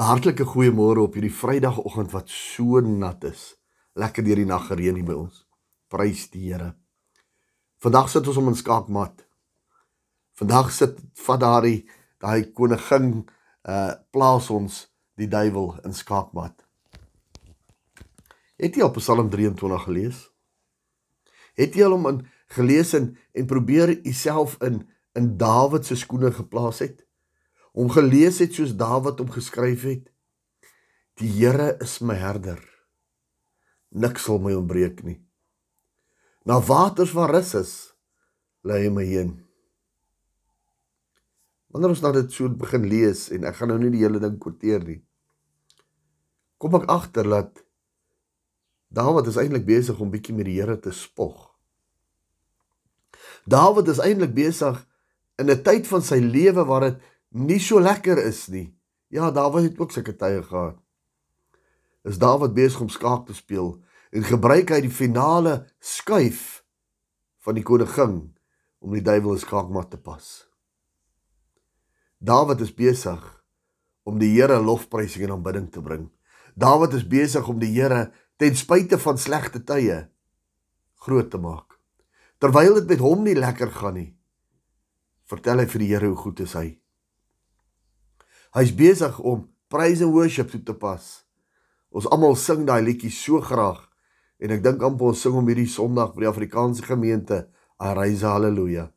'n 0.00 0.08
Hartlike 0.08 0.46
goeiemôre 0.48 1.02
op 1.04 1.12
hierdie 1.12 1.34
Vrydagoggend 1.34 2.14
wat 2.14 2.28
so 2.32 2.80
nat 2.80 3.24
is. 3.28 3.40
Lekker 4.00 4.24
deur 4.24 4.38
die 4.40 4.46
nag 4.48 4.62
gereën 4.70 4.96
hier 4.96 5.04
by 5.04 5.12
ons. 5.12 5.42
Prys 5.92 6.22
die 6.32 6.46
Here. 6.46 6.70
Vandag 7.84 8.08
sit 8.08 8.26
ons 8.26 8.38
om 8.40 8.48
'n 8.48 8.56
skaakmat. 8.56 9.26
Vandag 10.40 10.72
sit 10.72 10.96
vat 11.24 11.40
daai 11.40 11.84
daai 12.18 12.48
koningin 12.52 13.28
uh 13.68 13.92
plaas 14.10 14.48
ons 14.50 14.88
die 15.20 15.28
duiwel 15.28 15.76
in 15.84 15.92
skaakmat. 15.92 16.64
Het 18.56 18.74
jy 18.76 18.82
al 18.82 18.96
Psalm 18.96 19.28
23 19.30 19.84
gelees? 19.84 20.30
Het 21.54 21.74
jy 21.74 21.84
al 21.84 21.98
hom 21.98 22.06
in 22.06 22.26
gelees 22.46 22.94
en, 22.94 23.18
en 23.32 23.46
probeer 23.46 24.00
jouself 24.00 24.56
in 24.62 24.88
in 25.12 25.36
Dawid 25.36 25.84
se 25.84 25.96
skoene 25.96 26.32
geplaas 26.32 26.78
het? 26.78 27.09
Om 27.72 27.90
gelees 27.90 28.40
het 28.42 28.54
soos 28.54 28.74
Dawid 28.76 29.20
hom 29.22 29.30
geskryf 29.30 29.84
het: 29.86 30.08
Die 31.20 31.30
Here 31.30 31.76
is 31.80 32.00
my 32.00 32.16
herder. 32.18 32.62
Niks 33.90 34.26
sal 34.26 34.40
my 34.42 34.54
ontbreek 34.54 35.02
nie. 35.06 35.18
Na 36.46 36.60
waters 36.62 37.12
waar 37.12 37.30
rus 37.34 37.54
is, 37.58 37.72
lei 38.66 38.84
hy 38.86 38.90
my 38.94 39.04
heen. 39.06 39.32
Wanneer 41.70 41.94
ons 41.94 42.02
nou 42.02 42.12
dit 42.16 42.32
so 42.34 42.50
begin 42.50 42.86
lees 42.90 43.28
en 43.34 43.46
ek 43.46 43.60
gaan 43.60 43.70
nou 43.70 43.78
nie 43.82 43.92
die 43.94 44.02
hele 44.02 44.22
ding 44.22 44.38
kwoteer 44.42 44.82
nie. 44.86 44.98
Kom 46.58 46.74
ek 46.80 46.88
agter 46.90 47.28
dat 47.30 47.62
Dawid 48.90 49.28
is 49.30 49.36
eintlik 49.38 49.68
besig 49.68 50.00
om 50.02 50.10
bietjie 50.10 50.34
met 50.34 50.48
die 50.48 50.56
Here 50.58 50.74
te 50.82 50.90
spog. 50.90 51.52
Dawid 53.46 53.86
is 53.92 54.00
eintlik 54.02 54.34
besig 54.34 54.80
in 55.38 55.50
'n 55.50 55.62
tyd 55.62 55.86
van 55.86 56.02
sy 56.02 56.18
lewe 56.18 56.64
waar 56.66 56.88
dit 56.88 56.98
nie 57.30 57.60
so 57.62 57.80
lekker 57.80 58.18
is 58.18 58.48
nie. 58.48 58.70
Ja, 59.10 59.30
Dawid 59.30 59.70
het 59.70 59.80
ook 59.80 59.92
sulke 59.92 60.14
tye 60.16 60.42
gehad. 60.42 60.78
Is 62.06 62.18
Dawid 62.18 62.54
besig 62.54 62.80
om 62.80 62.88
skaak 62.88 63.26
te 63.26 63.34
speel 63.34 63.74
en 64.10 64.26
gebruik 64.26 64.70
hy 64.70 64.80
die 64.84 64.92
finale 64.92 65.66
skuif 65.78 66.62
van 67.44 67.58
die 67.58 67.66
koningin 67.66 68.22
om 68.80 68.94
die 68.94 69.04
duiwel 69.04 69.36
in 69.36 69.42
skaakmat 69.42 69.90
te 69.92 70.00
pas. 70.00 70.46
Dawid 72.18 72.60
is 72.60 72.72
besig 72.74 73.20
om 74.04 74.18
die 74.20 74.32
Here 74.34 74.58
lofprysing 74.60 75.26
en 75.26 75.36
aanbidding 75.36 75.68
te 75.72 75.82
bring. 75.84 76.08
Dawid 76.54 76.94
is 76.98 77.06
besig 77.06 77.46
om 77.48 77.60
die 77.60 77.72
Here 77.74 78.10
ten 78.40 78.56
spyte 78.56 78.98
van 78.98 79.20
slegte 79.20 79.62
tye 79.64 80.06
groot 81.00 81.30
te 81.30 81.38
maak. 81.40 81.78
Terwyl 82.40 82.74
dit 82.80 82.88
met 82.88 83.02
hom 83.04 83.24
nie 83.24 83.36
lekker 83.36 83.72
gaan 83.72 83.96
nie, 83.96 84.10
vertel 85.28 85.60
hy 85.60 85.66
vir 85.68 85.82
die 85.84 85.90
Here 85.92 86.08
hoe 86.08 86.16
goed 86.16 86.40
is 86.44 86.56
hy. 86.56 86.79
Hy's 88.50 88.72
besig 88.74 89.18
om 89.22 89.44
praise 89.70 90.02
and 90.02 90.14
worship 90.14 90.50
toe 90.50 90.62
te 90.66 90.74
pas. 90.74 91.04
Ons 91.94 92.08
almal 92.10 92.34
sing 92.38 92.64
daai 92.66 92.82
liedjie 92.82 93.12
so 93.14 93.38
graag 93.42 93.84
en 94.42 94.54
ek 94.56 94.62
dink 94.64 94.82
amper 94.82 95.12
ons 95.12 95.20
sing 95.22 95.36
hom 95.36 95.46
hierdie 95.50 95.68
Sondag 95.70 96.14
by 96.16 96.24
die 96.24 96.30
Afrikaanse 96.30 96.82
gemeente, 96.86 97.44
Arise 97.78 98.26
Hallelujah. 98.26 98.88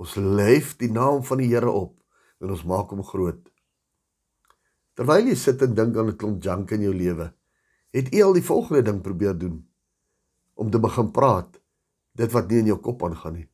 Ons 0.00 0.14
lef 0.16 0.76
die 0.80 0.88
naam 0.92 1.20
van 1.26 1.42
die 1.42 1.50
Here 1.50 1.68
op 1.68 1.98
en 2.40 2.54
ons 2.54 2.64
maak 2.64 2.94
hom 2.94 3.02
groot. 3.04 3.42
Terwyl 4.96 5.28
jy 5.28 5.36
sit 5.36 5.60
en 5.66 5.76
dink 5.76 5.96
aan 5.96 6.08
'n 6.08 6.16
klomp 6.16 6.40
junk 6.42 6.72
in 6.72 6.86
jou 6.88 6.94
lewe, 6.94 7.32
het 7.92 8.08
jy 8.12 8.22
al 8.22 8.32
die 8.32 8.48
volgende 8.48 8.82
ding 8.82 9.02
probeer 9.02 9.36
doen 9.36 9.66
om 10.54 10.70
te 10.70 10.78
begin 10.78 11.12
praat 11.12 11.60
dit 12.14 12.32
wat 12.32 12.48
nie 12.48 12.58
in 12.58 12.72
jou 12.72 12.78
kop 12.80 13.02
aangaan 13.04 13.34
nie. 13.34 13.48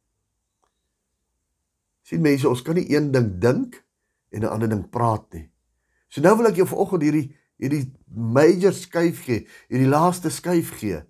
Sien 2.02 2.22
mense, 2.22 2.48
ons 2.48 2.62
kan 2.62 2.74
nie 2.74 2.86
een 2.90 3.10
ding 3.10 3.38
dink 3.40 3.85
en 4.30 4.40
'n 4.42 4.52
ander 4.52 4.68
ding 4.68 4.88
praat 4.90 5.32
nie. 5.32 5.50
So 6.08 6.20
nou 6.20 6.36
wil 6.36 6.46
ek 6.46 6.56
jou 6.56 6.66
vanoggend 6.66 7.02
hierdie 7.02 7.34
hierdie 7.56 7.86
major 8.12 8.72
skuif 8.72 9.22
gee, 9.24 9.46
hierdie 9.68 9.88
laaste 9.88 10.30
skuif 10.30 10.74
gee. 10.80 11.00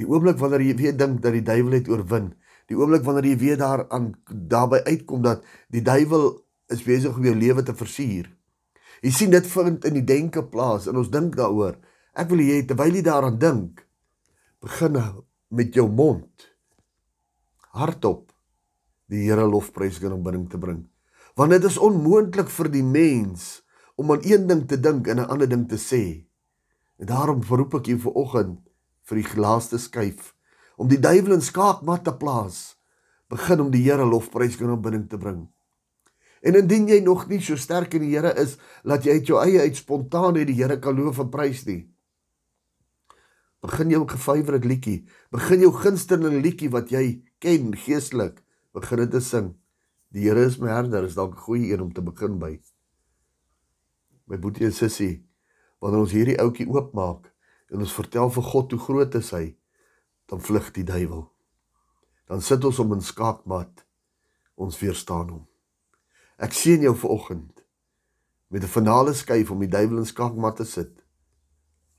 Die 0.00 0.08
oomblik 0.08 0.38
wanneer 0.40 0.64
jy 0.64 0.76
weer 0.78 0.96
dink 0.96 1.20
dat 1.24 1.34
die 1.36 1.44
duiwel 1.44 1.76
het 1.76 1.88
oorwin, 1.92 2.32
die 2.68 2.78
oomblik 2.78 3.04
wanneer 3.04 3.28
jy 3.32 3.38
weer 3.42 3.58
daaraan 3.60 4.14
daarby 4.28 4.80
uitkom 4.86 5.22
dat 5.22 5.44
die 5.68 5.84
duiwel 5.84 6.40
is 6.72 6.84
besig 6.86 7.16
om 7.16 7.24
jou 7.24 7.34
lewe 7.36 7.62
te 7.62 7.74
versuur. 7.76 8.30
Jy 9.02 9.10
sien 9.12 9.34
dit 9.34 9.46
vind 9.46 9.84
in 9.84 9.98
die 9.98 10.06
denke 10.06 10.44
plaas 10.48 10.86
en 10.88 10.96
ons 10.96 11.10
dink 11.12 11.36
daaroor. 11.36 11.76
Ek 12.16 12.30
wil 12.30 12.40
jy 12.40 12.62
terwyl 12.68 12.94
jy 12.94 13.02
daaraan 13.04 13.38
dink, 13.38 13.82
begin 14.62 14.96
met 15.50 15.74
jou 15.74 15.88
mond 15.90 16.48
hardop 17.76 18.30
die 19.12 19.26
Here 19.26 19.44
lofprys 19.44 20.00
en 20.00 20.14
aanbidding 20.16 20.48
te 20.48 20.60
bring 20.60 20.86
want 21.34 21.50
dit 21.50 21.64
is 21.64 21.78
onmoontlik 21.78 22.50
vir 22.50 22.68
die 22.72 22.84
mens 22.84 23.62
om 23.96 24.12
aan 24.12 24.24
een 24.26 24.46
ding 24.46 24.66
te 24.68 24.80
dink 24.80 25.08
en 25.08 25.20
'n 25.20 25.30
ander 25.30 25.48
ding 25.48 25.68
te 25.68 25.76
sê. 25.76 26.26
En 26.98 27.06
daarom 27.06 27.42
verroep 27.42 27.74
ek 27.74 27.86
jou 27.86 27.98
vir 27.98 28.12
oggend 28.12 28.60
vir 29.02 29.16
die 29.22 29.40
laaste 29.40 29.78
skuif 29.78 30.34
om 30.76 30.88
die 30.88 31.00
duiwel 31.00 31.32
in 31.32 31.44
skaakmat 31.44 32.04
te 32.04 32.14
plaas. 32.16 32.76
Begin 33.28 33.60
om 33.60 33.70
die 33.70 33.82
Here 33.82 34.04
lofprys 34.04 34.60
en 34.60 34.74
aanbidding 34.74 35.08
te 35.08 35.18
bring. 35.18 35.48
En 36.42 36.54
indien 36.58 36.88
jy 36.88 37.00
nog 37.00 37.28
nie 37.28 37.40
so 37.40 37.56
sterk 37.56 37.94
in 37.94 38.02
die 38.02 38.16
Here 38.16 38.34
is, 38.40 38.58
laat 38.82 39.04
jy 39.04 39.12
uit 39.12 39.26
jou 39.26 39.38
eie 39.38 39.60
uit 39.60 39.76
spontaan 39.76 40.34
net 40.34 40.46
die 40.46 40.58
Here 40.58 40.78
kan 40.82 40.96
loof 40.98 41.18
en 41.22 41.30
prys 41.30 41.64
nie. 41.66 41.86
Begin 43.62 43.90
jou 43.94 44.02
gefavourite 44.10 44.66
liedjie, 44.66 45.04
begin 45.30 45.60
jou 45.62 45.70
gunsteling 45.72 46.40
liedjie 46.42 46.70
wat 46.70 46.90
jy 46.90 47.22
ken 47.38 47.76
geestelik, 47.78 48.42
begin 48.74 49.04
dit 49.04 49.12
te 49.14 49.20
sing. 49.22 49.52
Die 50.12 50.28
Here 50.28 50.44
is 50.44 50.58
my 50.60 50.68
herder, 50.68 51.06
is 51.08 51.14
dalk 51.16 51.32
'n 51.34 51.44
goeie 51.46 51.72
een 51.72 51.80
om 51.80 51.92
te 51.92 52.02
begin 52.02 52.38
by. 52.38 52.60
My 54.28 54.38
boetie 54.38 54.66
en 54.66 54.72
sussie, 54.72 55.24
wanneer 55.80 56.00
ons 56.00 56.12
hierdie 56.12 56.38
ouetjie 56.38 56.68
oopmaak 56.68 57.32
en 57.72 57.78
ons 57.80 57.94
vertel 57.96 58.30
vir 58.30 58.42
God 58.42 58.70
hoe 58.70 58.80
groot 58.80 59.14
is 59.14 59.30
hy, 59.30 59.56
dan 60.28 60.40
vlug 60.40 60.68
die 60.72 60.84
duiwel. 60.84 61.32
Dan 62.28 62.42
sit 62.42 62.64
ons 62.64 62.78
om 62.78 62.92
in 62.92 63.00
skaakmat. 63.00 63.86
Ons 64.54 64.78
weerstaan 64.78 65.30
hom. 65.30 65.46
Ek 66.36 66.52
sien 66.52 66.82
jou 66.84 66.94
vanoggend 66.94 67.64
met 68.48 68.62
'n 68.62 68.68
finale 68.68 69.14
skuif 69.14 69.50
om 69.50 69.60
die 69.60 69.68
duiwel 69.68 69.98
in 69.98 70.06
skaakmat 70.06 70.56
te 70.56 70.64
sit. 70.64 71.04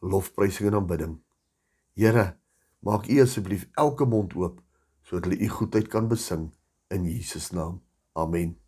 Lofprysing 0.01 0.68
en 0.68 0.75
aanbidding. 0.75 1.19
Here, 1.95 2.38
maak 2.80 3.07
U 3.07 3.22
asseblief 3.22 3.68
elke 3.74 4.06
mond 4.06 4.35
oop 4.35 4.62
sodat 5.01 5.25
hulle 5.25 5.41
U 5.41 5.47
goedheid 5.47 5.88
kan 5.88 6.07
besing 6.07 6.53
in 6.90 7.06
Jesus 7.06 7.51
naam. 7.51 7.81
Amen. 8.16 8.62